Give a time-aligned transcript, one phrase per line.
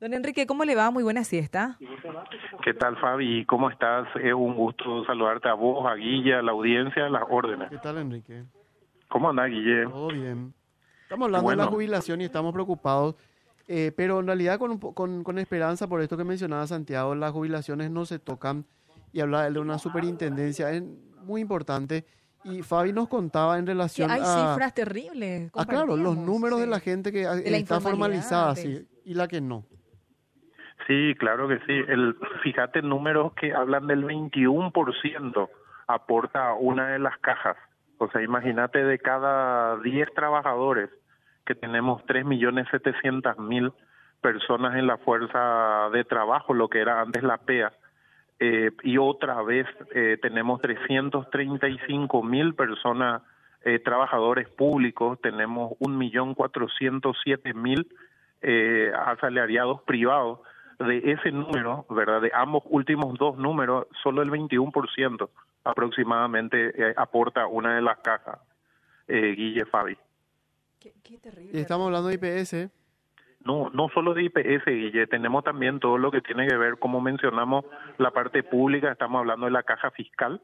[0.00, 0.92] Don Enrique, ¿cómo le va?
[0.92, 1.76] Muy buena siesta.
[2.62, 3.44] ¿Qué tal, Fabi?
[3.46, 4.06] ¿Cómo estás?
[4.22, 7.68] Es un gusto saludarte a vos, a Guille, a la audiencia, a las órdenes.
[7.68, 8.44] ¿Qué tal, Enrique?
[9.08, 9.86] ¿Cómo anda, Guille?
[9.86, 10.54] Todo bien.
[11.02, 13.16] Estamos hablando de la jubilación y estamos preocupados,
[13.66, 17.90] eh, pero en realidad con, con, con, esperanza por esto que mencionaba Santiago, las jubilaciones
[17.90, 18.66] no se tocan
[19.12, 20.82] y habla de una superintendencia es
[21.24, 22.04] muy importante.
[22.44, 24.50] Y Fabi nos contaba en relación hay a...
[24.52, 25.50] cifras terribles.
[25.54, 29.64] Ah, claro, los números de la gente que está formalizada sí, y la que no.
[30.88, 31.84] Sí, claro que sí.
[31.86, 35.48] El, fíjate, números que hablan del 21%
[35.86, 37.56] aporta una de las cajas.
[37.98, 40.90] O sea, imagínate de cada 10 trabajadores
[41.44, 43.74] que tenemos 3.700.000
[44.22, 47.72] personas en la fuerza de trabajo, lo que era antes la PEA,
[48.40, 53.22] eh, y otra vez eh, tenemos 335.000 personas,
[53.62, 57.86] eh, trabajadores públicos, tenemos 1.407.000
[58.40, 60.38] eh, asalariados privados
[60.78, 62.20] de ese número, ¿verdad?
[62.20, 65.28] De ambos últimos dos números, solo el 21%
[65.64, 68.38] aproximadamente eh, aporta una de las cajas,
[69.08, 69.96] eh, Guille Fabi.
[70.80, 71.60] Qué, terrible.
[71.60, 72.70] estamos hablando de IPS.
[73.44, 77.00] No, no solo de IPS, Guille, tenemos también todo lo que tiene que ver, como
[77.00, 77.64] mencionamos,
[77.98, 80.40] la parte pública, estamos hablando de la caja fiscal,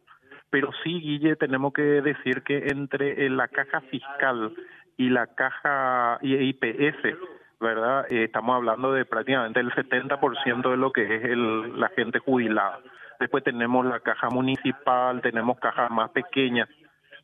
[0.50, 4.54] pero sí, Guille, tenemos que decir que entre la caja fiscal
[4.96, 7.18] y la caja IPS,
[7.64, 8.04] ¿verdad?
[8.10, 12.78] Eh, estamos hablando de prácticamente el 70% de lo que es el, la gente jubilada.
[13.18, 16.68] Después tenemos la caja municipal, tenemos cajas más pequeñas,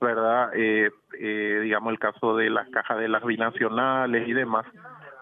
[0.00, 0.50] ¿verdad?
[0.54, 4.64] Eh, eh, digamos el caso de las cajas de las binacionales y demás.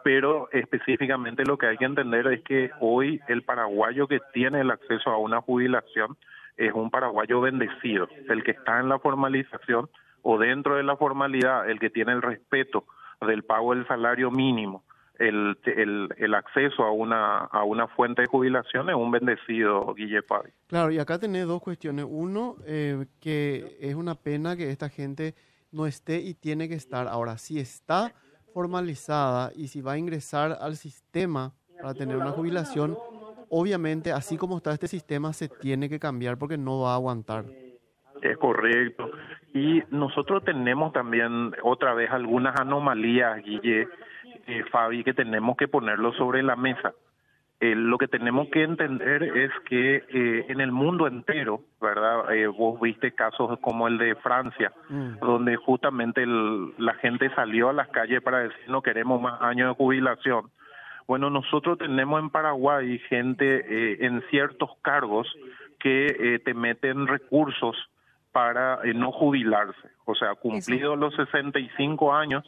[0.05, 4.71] Pero específicamente lo que hay que entender es que hoy el paraguayo que tiene el
[4.71, 6.17] acceso a una jubilación
[6.57, 9.91] es un paraguayo bendecido, el que está en la formalización
[10.23, 12.85] o dentro de la formalidad, el que tiene el respeto
[13.21, 14.85] del pago del salario mínimo,
[15.19, 20.23] el, el, el, acceso a una, a una fuente de jubilación es un bendecido, Guille
[20.23, 20.51] Fabi.
[20.69, 22.07] Claro, y acá tenés dos cuestiones.
[22.09, 25.35] Uno, eh, que es una pena que esta gente
[25.73, 27.09] no esté y tiene que estar.
[27.09, 28.15] Ahora, si está
[28.55, 32.97] formalizada y si va a ingresar al sistema para tener una jubilación,
[33.51, 37.45] obviamente, así como está este sistema, se tiene que cambiar porque no va a aguantar.
[38.23, 39.11] Es correcto.
[39.55, 43.89] Y nosotros tenemos también otra vez algunas anomalías, Guille,
[44.49, 46.93] eh, Fabi, que tenemos que ponerlo sobre la mesa.
[47.61, 52.33] Eh, lo que tenemos que entender es que eh, en el mundo entero, ¿verdad?
[52.33, 55.19] Eh, vos viste casos como el de Francia, mm.
[55.19, 59.75] donde justamente la gente salió a las calles para decir no queremos más años de
[59.75, 60.51] jubilación.
[61.09, 65.27] Bueno, nosotros tenemos en Paraguay gente en ciertos cargos
[65.81, 67.77] que te meten recursos
[68.31, 69.89] para no jubilarse.
[70.05, 72.45] O sea, cumplidos los 65 años,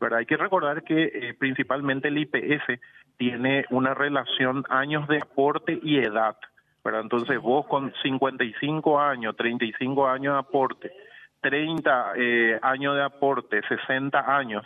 [0.00, 0.20] ¿verdad?
[0.20, 2.80] Hay que recordar que eh, principalmente el IPS
[3.16, 6.36] tiene una relación años de aporte y edad,
[6.84, 7.02] ¿verdad?
[7.02, 10.92] Entonces vos con 55 años, 35 años de aporte,
[11.40, 14.64] 30 eh, años de aporte, 60 años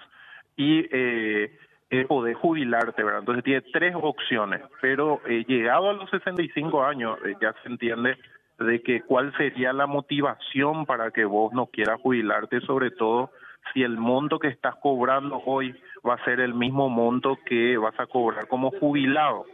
[0.56, 1.58] y eh,
[1.90, 3.20] eh, podés jubilarte, ¿verdad?
[3.20, 8.16] Entonces tiene tres opciones, pero eh, llegado a los 65 años ya se entiende
[8.58, 13.30] de que cuál sería la motivación para que vos no quieras jubilarte, sobre todo
[13.72, 15.74] si el monto que estás cobrando hoy
[16.06, 19.44] va a ser el mismo monto que vas a cobrar como jubilado.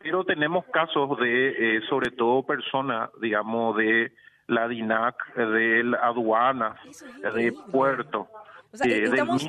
[0.00, 4.12] Pero tenemos casos de, eh, sobre todo personas, digamos, de
[4.46, 6.78] la DINAC, de aduanas,
[7.34, 8.28] de puerto.
[8.72, 9.48] O sea, estamos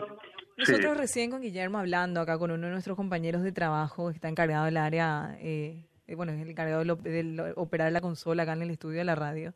[0.58, 4.28] nosotros recién con Guillermo hablando acá con uno de nuestros compañeros de trabajo que está
[4.28, 8.64] encargado del área, eh, eh, bueno, es el encargado de, operar la consola acá en
[8.64, 9.54] el estudio de la radio.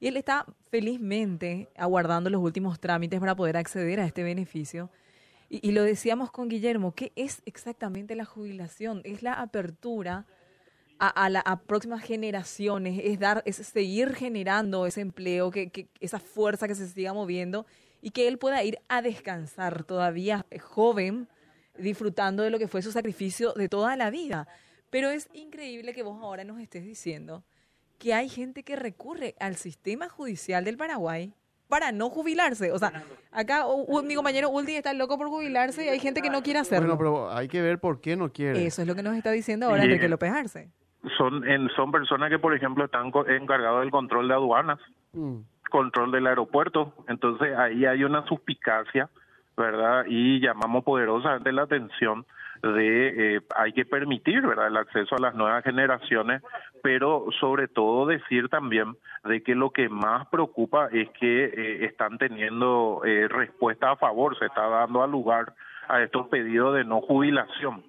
[0.00, 4.90] Y él está felizmente aguardando los últimos trámites para poder acceder a este beneficio.
[5.50, 9.00] Y, lo decíamos con Guillermo, ¿qué es exactamente la jubilación?
[9.04, 10.26] Es la apertura
[10.98, 16.68] a, las próximas generaciones, es dar, es seguir generando ese empleo, que, que, esa fuerza
[16.68, 17.66] que se siga moviendo
[18.02, 21.28] y que él pueda ir a descansar todavía joven,
[21.78, 24.48] disfrutando de lo que fue su sacrificio de toda la vida.
[24.90, 27.42] Pero es increíble que vos ahora nos estés diciendo
[27.98, 31.32] que hay gente que recurre al sistema judicial del Paraguay
[31.68, 32.72] para no jubilarse.
[32.72, 33.64] O sea, acá
[34.04, 36.96] mi compañero Ulti está loco por jubilarse y hay gente que no quiere hacerlo.
[36.96, 38.66] Bueno, pero hay que ver por qué no quiere.
[38.66, 40.70] Eso es lo que nos está diciendo ahora Enrique López Arce.
[41.16, 44.78] Son, en, son personas que, por ejemplo, están encargados del control de aduanas,
[45.12, 45.36] mm.
[45.70, 46.94] control del aeropuerto.
[47.08, 49.08] Entonces, ahí hay una suspicacia,
[49.56, 50.04] ¿verdad?
[50.08, 52.26] Y llamamos poderosamente la atención
[52.62, 56.42] de eh, hay que permitir el acceso a las nuevas generaciones
[56.82, 62.18] pero sobre todo decir también de que lo que más preocupa es que eh, están
[62.18, 65.54] teniendo eh, respuesta a favor se está dando a lugar
[65.88, 67.82] a estos pedidos de no jubilación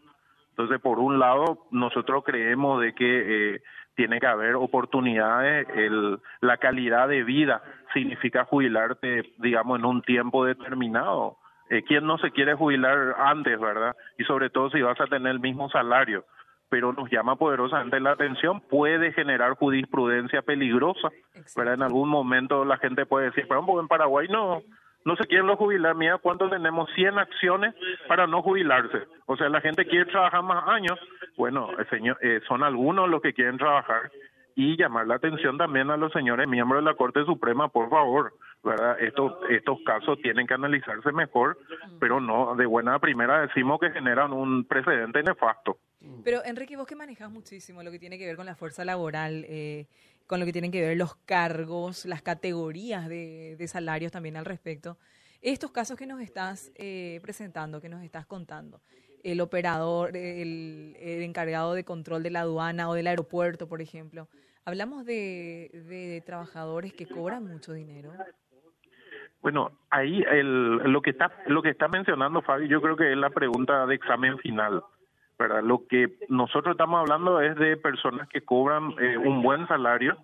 [0.51, 3.62] Entonces, por un lado, nosotros creemos de que eh,
[3.95, 7.62] tiene que haber oportunidades, el, la calidad de vida
[7.94, 11.38] significa jubilarte, digamos, en un tiempo determinado.
[11.69, 13.95] Eh, ¿Quién no se quiere jubilar antes, verdad?
[14.18, 16.25] Y sobre todo si vas a tener el mismo salario
[16.69, 21.10] pero nos llama poderosamente la atención, puede generar jurisprudencia peligrosa,
[21.56, 21.74] ¿verdad?
[21.74, 24.62] En algún momento la gente puede decir, pero en Paraguay no,
[25.04, 27.74] no se quieren los jubilar, mira cuánto tenemos 100 acciones
[28.07, 29.07] para no jubilarse.
[29.25, 31.00] O sea, la gente quiere trabajar más años.
[31.38, 34.12] Bueno, señor, eh, son algunos los que quieren trabajar
[34.56, 38.33] y llamar la atención también a los señores miembros de la Corte Suprema, por favor,
[38.63, 38.97] ¿verdad?
[39.00, 41.57] Estos, estos casos tienen que analizarse mejor,
[42.00, 45.79] pero no, de buena primera decimos que generan un precedente nefasto.
[46.23, 49.45] Pero Enrique, vos que manejas muchísimo lo que tiene que ver con la fuerza laboral,
[49.47, 49.88] eh,
[50.27, 54.97] con lo que tienen que ver los cargos, las categorías de, salarios también al respecto,
[55.41, 58.81] estos casos que nos estás eh, presentando, que nos estás contando,
[59.23, 64.27] el operador, el, encargado de control de la aduana o del aeropuerto, por ejemplo,
[64.65, 68.13] hablamos de, trabajadores que cobran mucho dinero.
[69.41, 73.18] Bueno, ahí el, lo que está lo que está mencionando Fabi, yo creo que es
[73.18, 74.83] la pregunta de examen final.
[75.39, 75.63] ¿verdad?
[75.63, 80.18] Lo que nosotros estamos hablando es de personas que cobran eh, un buen salario,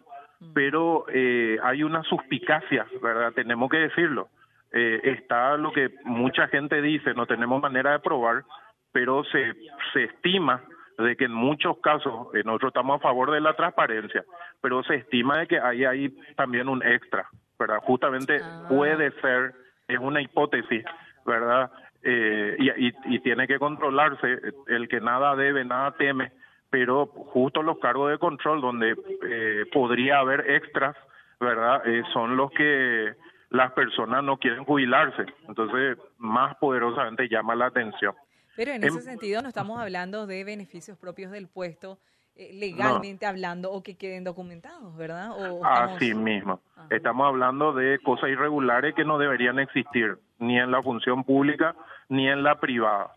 [0.53, 3.31] pero eh, hay una suspicacia, ¿verdad?
[3.31, 4.27] Tenemos que decirlo.
[4.73, 8.43] Eh, está lo que mucha gente dice, no tenemos manera de probar,
[8.91, 9.53] pero se,
[9.93, 10.61] se estima
[10.97, 14.25] de que en muchos casos, nosotros estamos a favor de la transparencia,
[14.61, 17.29] pero se estima de que ahí hay también un extra,
[17.59, 17.79] ¿verdad?
[17.83, 18.65] Justamente ah.
[18.69, 19.53] puede ser,
[19.87, 20.83] es una hipótesis,
[21.25, 21.71] ¿verdad?
[22.07, 26.31] Eh, y, tiene que controlarse el que nada debe, nada teme,
[26.69, 28.95] pero justo los cargos de control donde
[29.27, 30.95] eh, podría haber extras,
[31.39, 31.81] ¿verdad?
[31.87, 33.15] Eh, son los que
[33.49, 38.13] las personas no quieren jubilarse, entonces más poderosamente llama la atención.
[38.55, 41.97] Pero en ese em, sentido no estamos hablando de beneficios propios del puesto,
[42.35, 45.31] legalmente hablando o que queden documentados, ¿verdad?
[45.63, 46.61] Así mismo.
[46.89, 51.75] Estamos hablando de cosas irregulares que no deberían existir ni en la función pública
[52.09, 53.11] ni en la privada.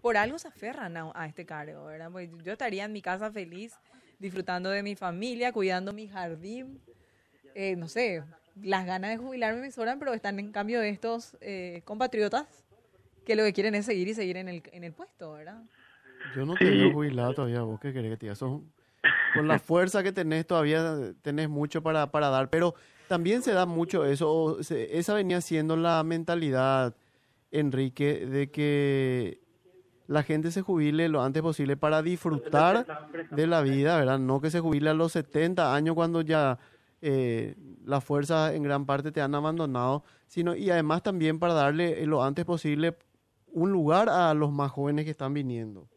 [0.00, 2.10] por algo se aferran a, este cargo, ¿verdad?
[2.10, 3.78] Pues yo estaría en mi casa feliz,
[4.18, 6.80] disfrutando de mi familia, cuidando mi jardín,
[7.54, 8.22] eh, no sé,
[8.62, 12.64] las ganas de jubilarme me sobran, pero están en cambio de estos eh, compatriotas
[13.26, 15.62] que lo que quieren es seguir y seguir en el, en el puesto, ¿verdad?
[16.34, 18.34] Yo no te jubilado todavía, vos qué querés que te diga,
[19.34, 22.74] con la fuerza que tenés todavía tenés mucho para, para dar, pero
[23.08, 26.94] también se da mucho eso, esa venía siendo la mentalidad,
[27.50, 29.40] Enrique, de que
[30.06, 32.86] la gente se jubile lo antes posible para disfrutar
[33.30, 34.18] de la vida, ¿verdad?
[34.18, 36.58] No que se jubile a los 70 años cuando ya
[37.00, 37.54] eh,
[37.84, 42.22] las fuerzas en gran parte te han abandonado, sino y además también para darle lo
[42.22, 42.96] antes posible
[43.52, 45.88] un lugar a los más jóvenes que están viniendo.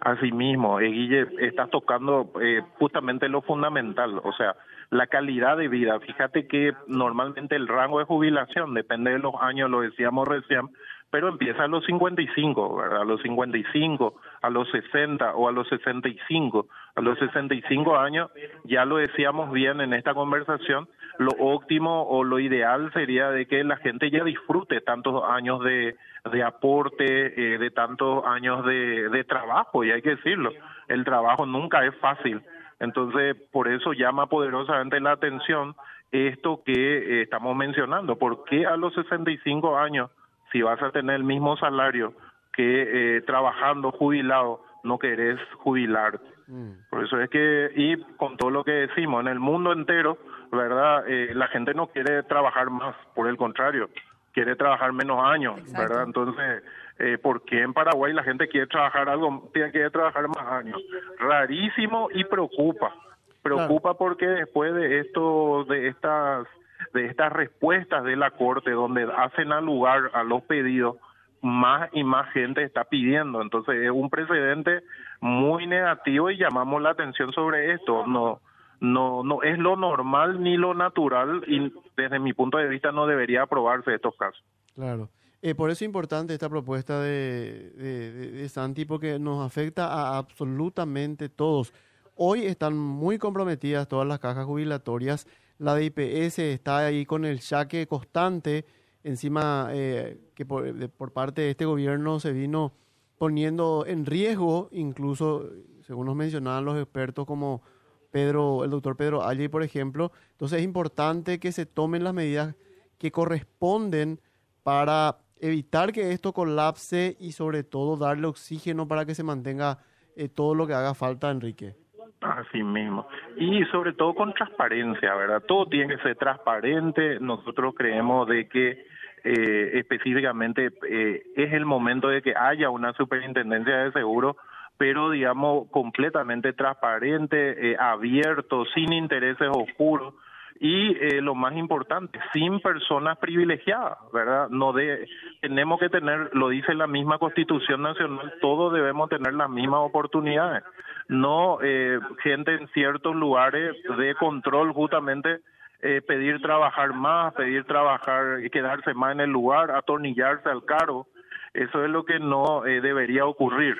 [0.00, 4.54] Así mismo, eh, Guille, estás tocando eh, justamente lo fundamental, o sea,
[4.90, 5.98] la calidad de vida.
[6.00, 10.70] Fíjate que normalmente el rango de jubilación depende de los años, lo decíamos recién,
[11.10, 13.02] pero empieza a los 55, ¿verdad?
[13.02, 16.66] A los 55, a los 60 o a los 65.
[16.94, 18.30] A los 65 años,
[18.64, 23.64] ya lo decíamos bien en esta conversación, lo óptimo o lo ideal sería de que
[23.64, 25.96] la gente ya disfrute tantos años de,
[26.32, 30.50] de aporte, eh, de tantos años de, de trabajo, y hay que decirlo,
[30.86, 32.40] el trabajo nunca es fácil.
[32.80, 35.74] Entonces, por eso llama poderosamente la atención
[36.12, 38.16] esto que eh, estamos mencionando.
[38.16, 40.10] ¿Por qué a los 65 años,
[40.52, 42.14] si vas a tener el mismo salario
[42.54, 46.24] que eh, trabajando jubilado, no querés jubilarte?
[46.46, 46.70] Mm.
[46.90, 50.18] Por eso es que, y con todo lo que decimos, en el mundo entero,
[50.50, 51.04] ¿verdad?
[51.08, 53.88] Eh, la gente no quiere trabajar más, por el contrario,
[54.32, 56.04] quiere trabajar menos años, ¿verdad?
[56.04, 56.62] Entonces,
[56.98, 60.80] eh, ¿por qué en Paraguay la gente quiere trabajar algo, tiene que trabajar más años?
[61.18, 62.94] Rarísimo y preocupa.
[63.42, 66.46] Preocupa porque después de esto, de estas,
[66.92, 70.96] de estas respuestas de la Corte, donde hacen al lugar a los pedidos,
[71.40, 73.42] más y más gente está pidiendo.
[73.42, 74.82] Entonces es un precedente
[75.20, 78.06] muy negativo y llamamos la atención sobre esto.
[78.06, 78.40] No,
[78.80, 83.06] no, no es lo normal ni lo natural y desde mi punto de vista no
[83.06, 84.42] debería aprobarse estos casos.
[84.74, 85.08] Claro.
[85.40, 90.18] Eh, por eso es importante esta propuesta de, de, de, Santi porque nos afecta a
[90.18, 91.72] absolutamente todos.
[92.16, 95.28] Hoy están muy comprometidas todas las cajas jubilatorias.
[95.58, 98.64] La de IPS está ahí con el saque constante
[99.04, 102.72] encima eh, que por, por, parte de este gobierno se vino
[103.16, 105.48] poniendo en riesgo, incluso
[105.82, 107.62] según nos mencionaban los expertos como
[108.10, 110.12] Pedro, el doctor Pedro Alley, por ejemplo.
[110.32, 112.54] Entonces es importante que se tomen las medidas
[112.98, 114.20] que corresponden
[114.62, 119.78] para evitar que esto colapse y sobre todo darle oxígeno para que se mantenga
[120.16, 121.74] eh, todo lo que haga falta, Enrique.
[122.20, 123.06] Así mismo.
[123.36, 125.42] Y sobre todo con transparencia, ¿verdad?
[125.46, 127.20] Todo tiene que ser transparente.
[127.20, 128.86] Nosotros creemos de que
[129.24, 134.36] eh, específicamente eh, es el momento de que haya una superintendencia de seguro,
[134.78, 140.14] pero digamos completamente transparente, eh, abierto, sin intereses oscuros
[140.60, 144.48] y eh, lo más importante, sin personas privilegiadas, ¿verdad?
[144.48, 145.08] No de,
[145.40, 150.64] tenemos que tener, lo dice la misma Constitución Nacional, todos debemos tener las mismas oportunidades,
[151.08, 155.40] no eh, gente en ciertos lugares de control justamente
[155.80, 161.06] eh, pedir trabajar más, pedir trabajar y quedarse más en el lugar, atornillarse al cargo.
[161.54, 163.76] Eso es lo que no eh, debería ocurrir.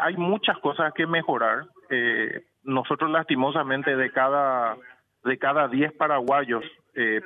[0.00, 1.66] Hay muchas cosas que mejorar.
[1.88, 4.76] Eh, nosotros lastimosamente de cada
[5.24, 6.64] de cada 10 paraguayos,
[6.94, 7.20] eh,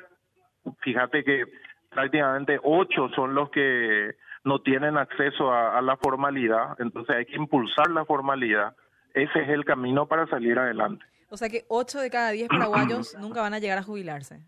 [0.81, 1.45] fíjate que
[1.91, 7.37] prácticamente 8 son los que no tienen acceso a, a, la formalidad, entonces hay que
[7.37, 8.75] impulsar la formalidad.
[9.15, 11.05] Ese es el camino para salir adelante.
[11.31, 14.41] O sea que 8 de cada 10 paraguayos nunca van a llegar a jubilarse.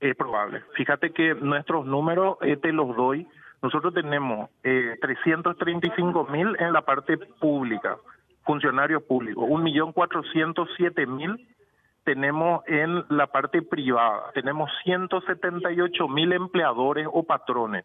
[0.00, 0.62] Es probable.
[0.74, 3.26] Fíjate que nuestros números eh, te los doy.
[3.62, 7.96] Nosotros tenemos eh, 335 mil en la parte pública,
[8.44, 11.38] funcionarios públicos, 1.407.000
[12.04, 17.84] tenemos en la parte privada, tenemos 178 mil empleadores o patrones,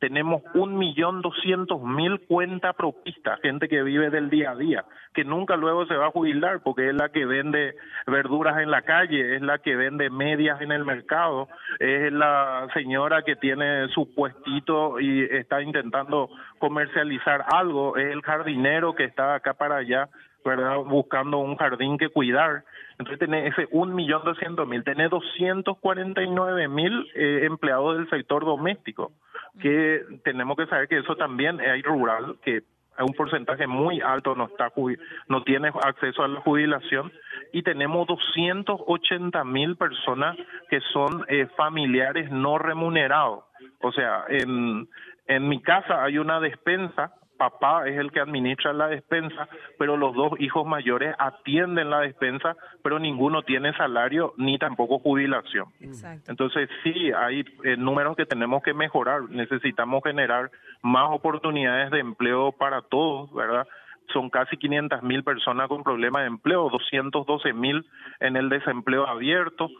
[0.00, 5.24] tenemos un millón doscientos mil cuenta propistas, gente que vive del día a día, que
[5.24, 7.76] nunca luego se va a jubilar porque es la que vende
[8.06, 13.22] verduras en la calle, es la que vende medias en el mercado, es la señora
[13.22, 19.54] que tiene su puestito y está intentando comercializar algo, es el jardinero que está acá
[19.54, 20.08] para allá
[20.44, 20.78] ¿verdad?
[20.78, 22.64] Buscando un jardín que cuidar.
[22.92, 27.96] Entonces tenés ese un millón doscientos mil, tenés doscientos cuarenta y nueve mil eh, empleados
[27.96, 29.12] del sector doméstico,
[29.58, 32.62] que tenemos que saber que eso también hay rural, que
[32.98, 34.70] un porcentaje muy alto no está
[35.28, 37.10] no tiene acceso a la jubilación
[37.52, 40.36] y tenemos doscientos ochenta mil personas
[40.68, 43.44] que son eh, familiares no remunerados.
[43.80, 44.88] O sea, en,
[45.26, 50.14] en mi casa hay una despensa papá es el que administra la despensa, pero los
[50.14, 55.64] dos hijos mayores atienden la despensa, pero ninguno tiene salario ni tampoco jubilación.
[55.80, 56.30] Exacto.
[56.30, 59.22] Entonces sí, hay eh, números que tenemos que mejorar.
[59.30, 60.50] Necesitamos generar
[60.82, 63.66] más oportunidades de empleo para todos, ¿verdad?
[64.12, 67.86] Son casi 500 mil personas con problemas de empleo, 212 mil
[68.20, 69.70] en el desempleo abierto.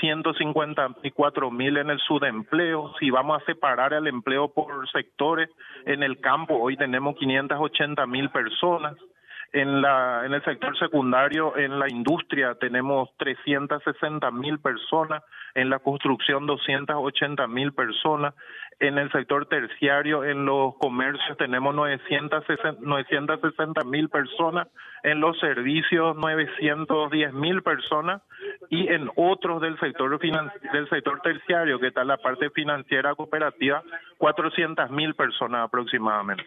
[0.00, 2.92] 154 mil en el subempleo.
[2.98, 5.48] Si vamos a separar el empleo por sectores,
[5.86, 8.96] en el campo hoy tenemos 580 mil personas.
[9.52, 9.84] En,
[10.32, 17.72] el sector secundario, en la industria, tenemos 360 mil personas, en la construcción 280 mil
[17.72, 18.34] personas,
[18.80, 24.68] en el sector terciario, en los comercios tenemos 960 mil personas,
[25.02, 28.22] en los servicios 910 mil personas
[28.70, 33.82] y en otros del sector del sector terciario, que está la parte financiera cooperativa,
[34.16, 36.46] 400 mil personas aproximadamente.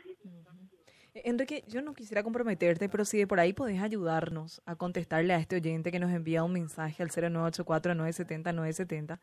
[1.24, 5.38] Enrique, yo no quisiera comprometerte, pero si de por ahí podés ayudarnos a contestarle a
[5.38, 9.20] este oyente que nos envía un mensaje al 0984-970-970,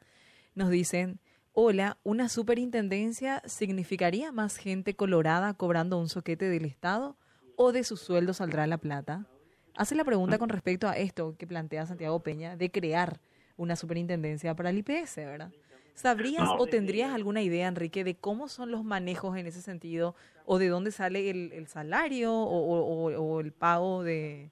[0.54, 1.18] nos dicen,
[1.52, 7.16] hola, ¿una superintendencia significaría más gente colorada cobrando un soquete del Estado
[7.56, 9.26] o de su sueldo saldrá la plata?
[9.74, 13.20] Hace la pregunta con respecto a esto que plantea Santiago Peña de crear
[13.56, 15.52] una superintendencia para el IPS, ¿verdad?
[15.94, 20.14] ¿Sabrías o tendrías alguna idea, Enrique, de cómo son los manejos en ese sentido
[20.46, 24.50] o de dónde sale el, salario o, el pago de,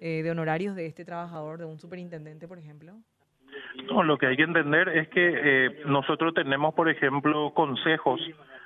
[0.00, 3.00] eh, de honorarios de este trabajador, de un superintendente, por ejemplo?
[3.88, 8.20] No, lo que hay que entender es que eh, nosotros tenemos, por ejemplo, consejos,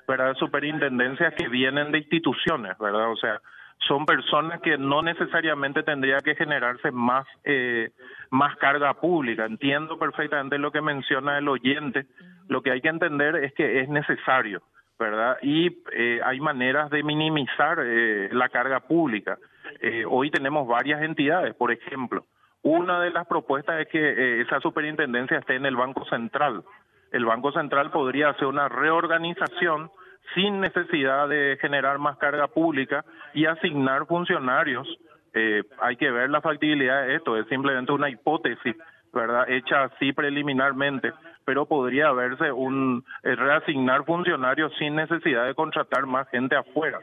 [0.06, 0.34] ¿verdad?
[0.36, 3.10] Superintendencias que vienen de instituciones, ¿verdad?
[3.10, 3.40] O sea,
[3.86, 7.90] son personas que no necesariamente tendría que generarse más eh,
[8.30, 9.46] más carga pública.
[9.46, 12.06] Entiendo perfectamente lo que menciona el oyente.
[12.48, 14.62] Lo que hay que entender es que es necesario,
[14.98, 15.38] ¿verdad?
[15.42, 19.38] Y eh, hay maneras de minimizar eh, la carga pública.
[19.80, 22.26] Eh, hoy tenemos varias entidades, por ejemplo.
[22.64, 26.64] Una de las propuestas es que eh, esa superintendencia esté en el Banco Central.
[27.12, 29.90] El Banco Central podría hacer una reorganización
[30.34, 33.04] sin necesidad de generar más carga pública
[33.34, 34.88] y asignar funcionarios.
[35.34, 38.74] Eh, hay que ver la factibilidad de esto, es simplemente una hipótesis,
[39.12, 39.44] ¿verdad?
[39.46, 41.12] Hecha así preliminarmente,
[41.44, 46.98] pero podría verse un eh, reasignar funcionarios sin necesidad de contratar más gente afuera.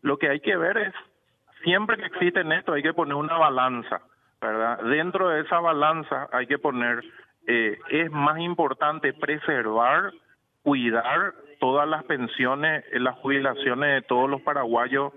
[0.00, 0.94] Lo que hay que ver es,
[1.64, 4.00] siempre que existe esto, hay que poner una balanza,
[4.42, 4.78] ¿verdad?
[4.82, 7.02] Dentro de esa balanza hay que poner,
[7.46, 10.12] eh, es más importante preservar,
[10.62, 15.12] cuidar todas las pensiones, las jubilaciones de todos los paraguayos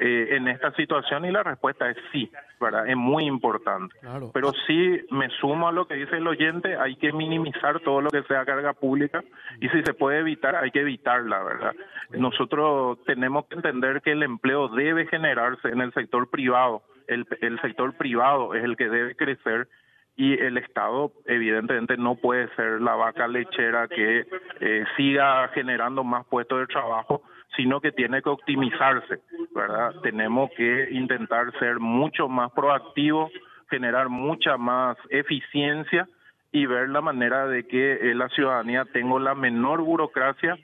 [0.00, 2.30] eh, en esta situación y la respuesta es sí,
[2.60, 2.88] ¿verdad?
[2.88, 3.96] Es muy importante.
[4.32, 8.10] Pero sí me sumo a lo que dice el oyente, hay que minimizar todo lo
[8.10, 9.24] que sea carga pública
[9.60, 11.72] y si se puede evitar, hay que evitarla, ¿verdad?
[12.10, 17.60] Nosotros tenemos que entender que el empleo debe generarse en el sector privado, el, el
[17.60, 19.68] sector privado es el que debe crecer
[20.16, 24.26] y el Estado evidentemente no puede ser la vaca lechera que
[24.60, 27.22] eh, siga generando más puestos de trabajo
[27.56, 29.20] sino que tiene que optimizarse,
[29.54, 29.94] ¿verdad?
[30.02, 33.32] Tenemos que intentar ser mucho más proactivos,
[33.70, 36.08] generar mucha más eficiencia
[36.52, 40.56] y ver la manera de que eh, la ciudadanía tenga la menor burocracia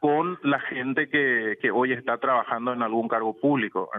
[0.00, 3.90] con la gente que, que hoy está trabajando en algún cargo público.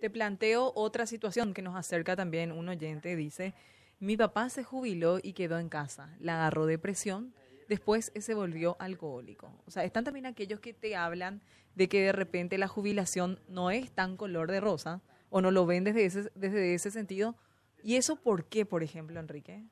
[0.00, 3.54] Te planteo otra situación que nos acerca también un oyente, dice,
[3.98, 7.32] mi papá se jubiló y quedó en casa, la agarró depresión,
[7.68, 9.50] después se volvió alcohólico.
[9.66, 11.40] O sea, están también aquellos que te hablan
[11.74, 15.00] de que de repente la jubilación no es tan color de rosa
[15.30, 17.36] o no lo ven desde ese, desde ese sentido.
[17.82, 19.62] ¿Y eso por qué, por ejemplo, Enrique?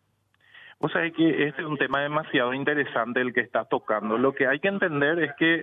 [0.78, 4.19] O sea, que este es un tema demasiado interesante el que está tocando.
[4.19, 5.62] Lo que hay que entender es que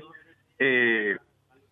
[0.60, 1.18] eh,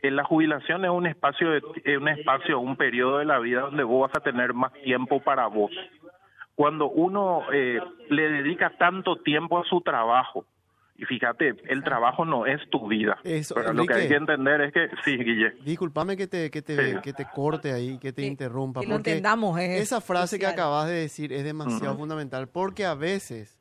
[0.01, 4.10] la jubilación es un espacio, de, un espacio, un periodo de la vida donde vos
[4.10, 5.72] vas a tener más tiempo para vos
[6.60, 7.79] cuando uno eh,
[8.10, 10.46] le dedica tanto tiempo a su trabajo,
[10.98, 13.18] y fíjate, el trabajo no es tu vida.
[13.24, 15.53] pero lo que hay que entender es que, sí, Guille.
[15.63, 18.82] Disculpame que te, que te, que te corte ahí, que te interrumpa.
[18.82, 19.58] Que lo entendamos.
[19.58, 23.58] esa frase que acabas de decir es demasiado fundamental porque a veces,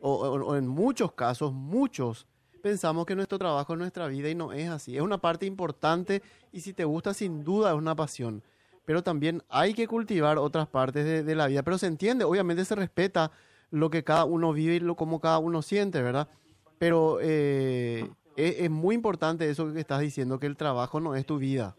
[0.00, 2.26] o, en muchos casos, muchos
[2.62, 4.96] pensamos que nuestro trabajo es nuestra vida y no es así.
[4.96, 8.42] Es una parte importante y si te gusta, sin duda es una pasión
[8.84, 11.62] pero también hay que cultivar otras partes de, la vida.
[11.62, 13.30] Pero se entiende, obviamente se respeta
[13.70, 16.28] lo que cada uno vive y lo como cada uno siente, ¿verdad?
[16.78, 21.38] Pero eh, es, muy importante eso que estás diciendo, que el trabajo no es tu
[21.38, 21.74] vida.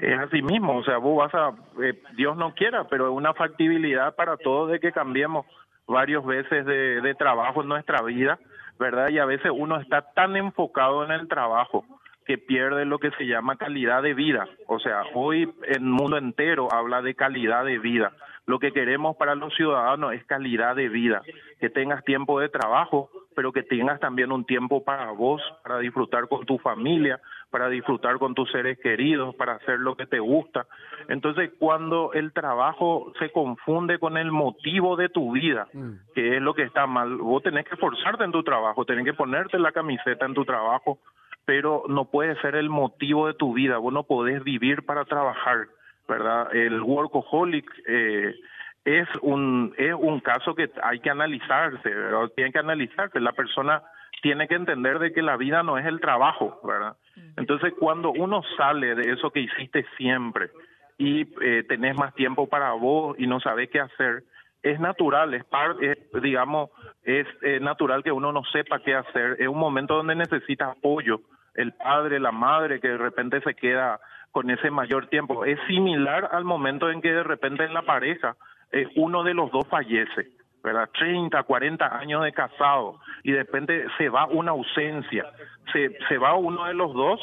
[0.00, 3.34] Es así mismo, o sea, vos vas a, eh, Dios no quiera, pero es una
[3.34, 5.46] factibilidad para todos de que cambiemos
[5.86, 8.38] varias veces de trabajo en nuestra vida,
[8.82, 9.10] ¿verdad?
[9.10, 11.84] Y a veces uno está tan enfocado en el trabajo
[12.26, 14.48] que pierde lo que se llama calidad de vida.
[14.66, 18.12] O sea, hoy el mundo entero habla de calidad de vida.
[18.44, 21.22] Lo que queremos para los ciudadanos es calidad de vida,
[21.60, 26.26] que tengas tiempo de trabajo, pero que tengas también un tiempo para vos, para disfrutar
[26.26, 27.20] con tu familia,
[27.52, 30.66] para disfrutar con tus seres queridos, para hacer lo que te gusta.
[31.08, 35.90] Entonces, cuando el trabajo se confunde con el motivo de tu vida, mm.
[36.14, 39.12] que es lo que está mal, vos tenés que esforzarte en tu trabajo, tenés que
[39.12, 40.98] ponerte la camiseta en tu trabajo,
[41.44, 43.76] pero no puede ser el motivo de tu vida.
[43.76, 45.66] Vos no podés vivir para trabajar,
[46.08, 46.54] ¿verdad?
[46.56, 48.34] El workaholic eh,
[48.86, 52.30] es un es un caso que hay que analizarse, ¿verdad?
[52.34, 53.20] Tiene que analizarse.
[53.20, 53.82] La persona
[54.22, 56.96] tiene que entender de que la vida no es el trabajo, ¿verdad?
[57.42, 60.50] Entonces, cuando uno sale de eso que hiciste siempre
[60.96, 64.22] y eh, tenés más tiempo para vos y no sabés qué hacer,
[64.62, 66.70] es natural, es, parte, digamos,
[67.02, 67.26] es
[67.60, 69.36] natural que uno no sepa qué hacer.
[69.40, 71.20] Es un momento donde necesita apoyo,
[71.56, 73.98] el padre, la madre, que de repente se queda
[74.30, 75.44] con ese mayor tiempo.
[75.44, 78.36] Es similar al momento en que de repente en la pareja
[78.70, 80.28] eh, uno de los dos fallece,
[80.62, 80.88] ¿verdad?
[80.98, 85.26] 30, 40 años de casado y de repente se va una ausencia,
[85.72, 87.20] se, se va uno de los dos,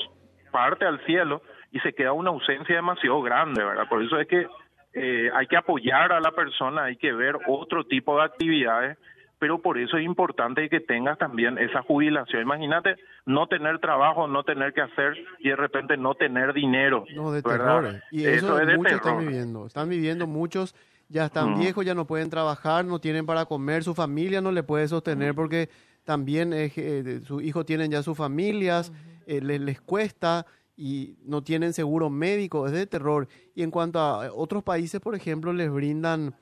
[0.51, 3.87] parte al cielo y se queda una ausencia demasiado grande, ¿verdad?
[3.87, 4.47] Por eso es que
[4.93, 8.97] eh, hay que apoyar a la persona, hay que ver otro tipo de actividades
[9.39, 12.41] pero por eso es importante que tengas también esa jubilación.
[12.41, 17.05] Imagínate no tener trabajo, no tener que hacer y de repente no tener dinero.
[17.15, 18.01] No, de terror.
[18.11, 19.65] Y eso, es muchos están viviendo.
[19.65, 20.75] Están viviendo muchos,
[21.09, 21.59] ya están mm.
[21.59, 25.35] viejos, ya no pueden trabajar, no tienen para comer, su familia no le puede sostener
[25.35, 25.69] porque
[26.05, 28.91] también eh, sus hijos tienen ya sus familias,
[29.25, 30.45] eh, les, les cuesta
[30.77, 33.27] y no tienen seguro médico, es de terror.
[33.53, 36.33] Y en cuanto a otros países, por ejemplo, les brindan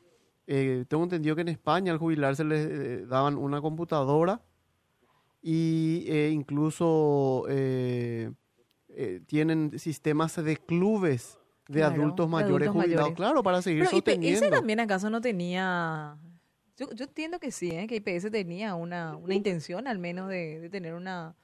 [0.50, 4.42] eh, tengo entendido que en España al jubilarse les eh, daban una computadora
[5.42, 7.46] y eh, incluso
[9.28, 14.46] tienen sistemas de clubes de adultos mayores jubilados, claro, para seguir Pero sosteniendo.
[14.46, 16.18] ¿IPS también acaso no tenía...
[16.78, 20.94] Yo, yo entiendo que sí, que IPS tenía una, una intención al menos de tener
[20.94, 21.36] una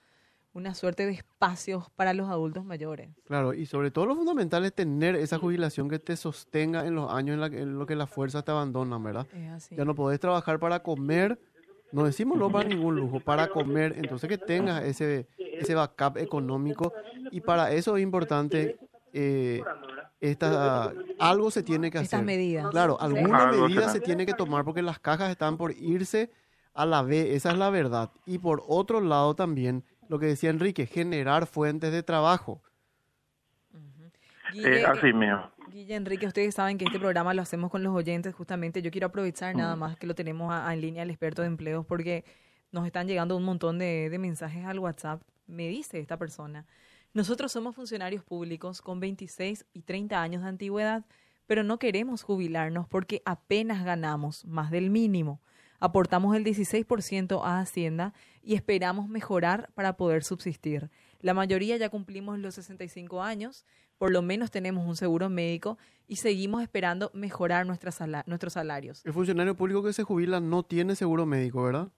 [0.53, 3.09] una suerte de espacios para los adultos mayores.
[3.25, 7.11] Claro, y sobre todo lo fundamental es tener esa jubilación que te sostenga en los
[7.11, 9.27] años en, lo que las fuerzas te abandonan, ¿verdad?
[9.71, 11.39] Ya no podés trabajar para comer,
[11.91, 16.93] no decimos no para ningún lujo, para comer, entonces que tengas ese, ese backup económico
[17.31, 18.77] y para eso es importante
[19.11, 19.63] eh,
[20.23, 22.05] esta, algo se tiene que hacer.
[22.05, 22.69] Estas medidas.
[22.69, 26.31] Claro, alguna medida se tiene que tomar porque las cajas están por irse
[26.73, 28.09] a la B, esa es la verdad.
[28.25, 32.61] Y por otro lado también lo que decía Enrique, generar fuentes de trabajo.
[34.53, 35.51] Eh, así mío.
[35.69, 38.81] Guille, Enrique, ustedes saben que este programa lo hacemos con los oyentes justamente.
[38.81, 42.23] Yo quiero aprovechar nada más que lo tenemos en línea el experto de empleos porque
[42.71, 45.21] nos están llegando un montón de, de mensajes al WhatsApp.
[45.47, 46.65] Me dice esta persona,
[47.13, 51.05] nosotros somos funcionarios públicos con 26 y 30 años de antigüedad,
[51.45, 55.39] pero no queremos jubilarnos porque apenas ganamos más del mínimo.
[55.79, 60.89] Aportamos el 16% a Hacienda y esperamos mejorar para poder subsistir.
[61.19, 63.65] La mayoría ya cumplimos los 65 años,
[63.99, 67.95] por lo menos tenemos un seguro médico y seguimos esperando mejorar nuestros
[68.53, 69.05] salarios.
[69.05, 71.91] El funcionario público que se jubila no tiene seguro médico, ¿verdad?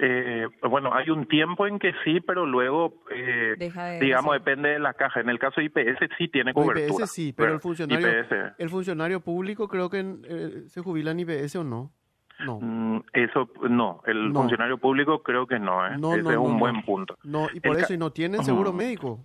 [0.00, 3.56] Eh, bueno, hay un tiempo en que sí, pero luego, eh,
[4.00, 5.20] digamos, depende de la caja.
[5.20, 7.04] En el caso de IPS sí tiene cobertura.
[7.04, 8.08] IPS sí, pero el funcionario,
[8.58, 11.92] el funcionario público creo que eh, se jubila en IPS o no.
[12.46, 12.60] No.
[12.60, 15.96] Mm, eso no, el funcionario público creo que no, ¿eh?
[15.96, 17.18] Ese es un buen punto.
[17.24, 19.24] No, y por eso y no tienen seguro médico.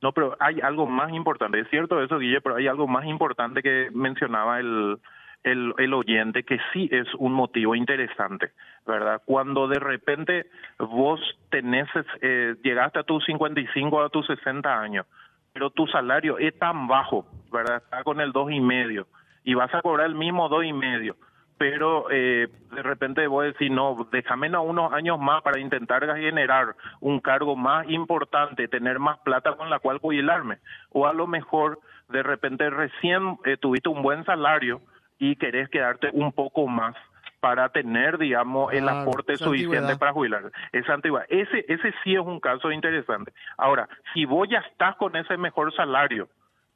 [0.00, 1.60] No, pero hay algo más importante.
[1.60, 4.98] Es cierto eso, Guille, pero hay algo más importante que mencionaba el,
[5.42, 8.52] el, el, oyente que sí es un motivo interesante,
[8.88, 9.20] ¿verdad?
[9.26, 10.46] Cuando de repente
[10.78, 11.20] vos
[11.50, 11.86] tenés,
[12.22, 15.06] eh, llegaste a tus 55 a tus 60 años,
[15.52, 17.82] pero tu salario es tan bajo, ¿verdad?
[17.84, 19.06] Está con el dos y medio
[19.44, 21.16] y vas a cobrar el mismo dos y medio,
[21.58, 26.74] pero eh, de repente voy a decir, no, déjame unos años más para intentar generar
[27.00, 30.58] un cargo más importante, tener más plata con la cual jubilarme,
[30.90, 34.80] o a lo mejor de repente recién eh, tuviste un buen salario,
[35.18, 36.94] y querés quedarte un poco más
[37.40, 40.50] para tener, digamos, el aporte suficiente para jubilar.
[40.72, 41.26] Esa antigüedad.
[41.28, 43.32] Ese, ese sí es un caso interesante.
[43.56, 46.28] Ahora, si vos ya estás con ese mejor salario,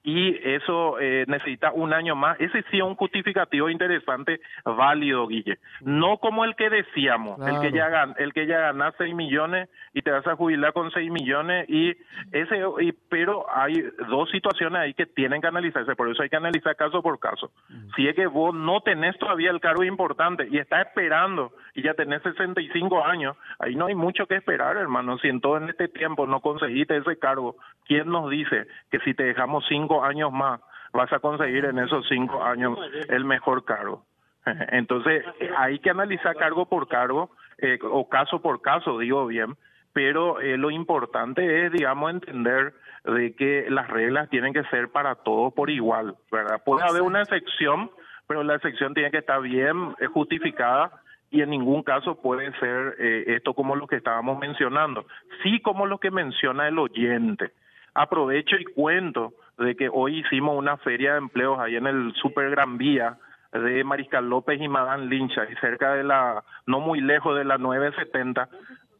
[0.04, 2.40] y eso eh, necesita un año más.
[2.40, 5.58] Ese sí es un justificativo interesante, válido, Guille.
[5.80, 9.68] No como el que decíamos, el que ya gan el que ya gana 6 millones
[9.94, 11.96] y te vas a jubilar con 6 millones y
[12.32, 13.74] ese y, pero hay
[14.08, 17.52] dos situaciones ahí que tienen que analizarse, por eso hay que analizar caso por caso.
[17.94, 21.94] Si es que vos no tenés todavía el cargo importante y estás esperando y ya
[21.94, 25.18] tenés 65 años, ahí no hay mucho que esperar, hermano.
[25.18, 29.14] Si en todo en este tiempo no conseguiste ese cargo, ¿quién nos dice que si
[29.14, 29.64] te dejamos
[30.00, 30.60] años más,
[30.92, 32.78] vas a conseguir en esos cinco años
[33.08, 34.04] el mejor cargo.
[34.72, 35.24] Entonces,
[35.56, 39.56] hay que analizar cargo por cargo eh, o caso por caso, digo bien,
[39.92, 42.74] pero eh, lo importante es, digamos, entender
[43.04, 46.62] de que las reglas tienen que ser para todos por igual, ¿verdad?
[46.64, 47.90] Puede haber una excepción,
[48.26, 52.94] pero la excepción tiene que estar bien eh, justificada y en ningún caso puede ser
[52.98, 55.06] esto como lo que estábamos mencionando,
[55.42, 57.52] sí como lo que menciona el oyente.
[57.94, 62.50] Aprovecho y cuento de que hoy hicimos una feria de empleos ahí en el Super
[62.50, 63.18] Gran Vía
[63.52, 67.58] de Mariscal López y Madame Lynch, ahí cerca de la, no muy lejos de la
[67.58, 68.48] 970,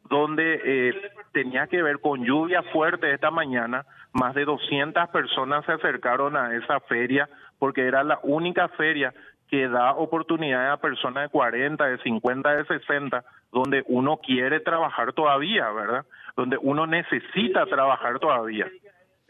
[0.09, 5.71] donde eh, tenía que ver con lluvia fuerte esta mañana, más de 200 personas se
[5.71, 7.27] acercaron a esa feria
[7.57, 9.11] porque era la única feria
[9.49, 15.13] que da oportunidad a personas de 40, de 50, de 60, donde uno quiere trabajar
[15.13, 16.05] todavía, ¿verdad?
[16.35, 18.67] Donde uno necesita trabajar todavía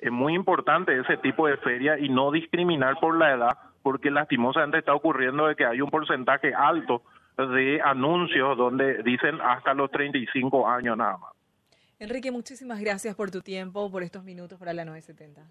[0.03, 4.79] es muy importante ese tipo de feria y no discriminar por la edad, porque lastimosamente
[4.79, 7.03] está ocurriendo de que hay un porcentaje alto
[7.37, 11.31] de anuncios donde dicen hasta los 35 años nada más.
[11.99, 15.41] Enrique, muchísimas gracias por tu tiempo, por estos minutos para la 970.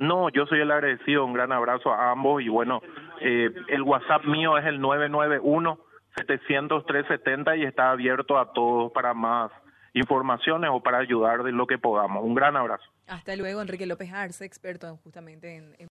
[0.00, 2.80] No, yo soy el agradecido, un gran abrazo a ambos y bueno,
[3.20, 5.78] eh, el WhatsApp mío es el 991
[6.16, 9.52] 700 370 y está abierto a todos para más
[9.92, 12.24] informaciones o para ayudar de lo que podamos.
[12.24, 12.84] Un gran abrazo.
[13.10, 15.88] Hasta luego, Enrique López Arce, experto justamente en